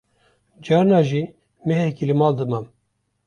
[0.65, 1.23] carna jî
[1.67, 2.65] mehekî li mal dimam